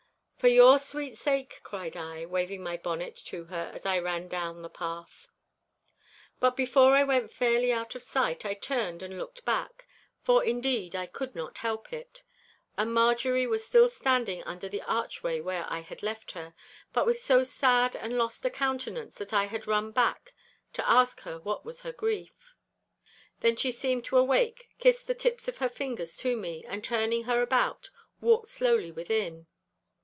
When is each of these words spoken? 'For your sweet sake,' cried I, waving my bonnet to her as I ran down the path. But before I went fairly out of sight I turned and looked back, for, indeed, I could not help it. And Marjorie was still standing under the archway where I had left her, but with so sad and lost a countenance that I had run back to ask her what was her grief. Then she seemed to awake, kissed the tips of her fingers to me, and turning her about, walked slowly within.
'For 0.41 0.47
your 0.47 0.79
sweet 0.79 1.19
sake,' 1.19 1.59
cried 1.61 1.95
I, 1.95 2.25
waving 2.25 2.63
my 2.63 2.75
bonnet 2.75 3.15
to 3.25 3.43
her 3.45 3.69
as 3.75 3.85
I 3.85 3.99
ran 3.99 4.27
down 4.27 4.63
the 4.63 4.71
path. 4.71 5.27
But 6.39 6.55
before 6.57 6.95
I 6.95 7.03
went 7.03 7.31
fairly 7.31 7.71
out 7.71 7.93
of 7.93 8.01
sight 8.01 8.43
I 8.43 8.55
turned 8.55 9.03
and 9.03 9.19
looked 9.19 9.45
back, 9.45 9.85
for, 10.23 10.43
indeed, 10.43 10.95
I 10.95 11.05
could 11.05 11.35
not 11.35 11.59
help 11.59 11.93
it. 11.93 12.23
And 12.75 12.91
Marjorie 12.91 13.45
was 13.45 13.63
still 13.63 13.87
standing 13.87 14.41
under 14.45 14.67
the 14.67 14.81
archway 14.81 15.41
where 15.41 15.65
I 15.69 15.81
had 15.81 16.01
left 16.01 16.31
her, 16.31 16.55
but 16.91 17.05
with 17.05 17.23
so 17.23 17.43
sad 17.43 17.95
and 17.95 18.17
lost 18.17 18.43
a 18.43 18.49
countenance 18.49 19.19
that 19.19 19.33
I 19.33 19.45
had 19.45 19.67
run 19.67 19.91
back 19.91 20.33
to 20.73 20.89
ask 20.89 21.19
her 21.21 21.37
what 21.39 21.63
was 21.65 21.81
her 21.81 21.93
grief. 21.93 22.55
Then 23.41 23.55
she 23.57 23.71
seemed 23.71 24.05
to 24.05 24.17
awake, 24.17 24.69
kissed 24.79 25.05
the 25.05 25.13
tips 25.13 25.47
of 25.47 25.57
her 25.57 25.69
fingers 25.69 26.17
to 26.17 26.35
me, 26.35 26.65
and 26.65 26.83
turning 26.83 27.25
her 27.25 27.43
about, 27.43 27.91
walked 28.21 28.47
slowly 28.47 28.91
within. 28.91 29.45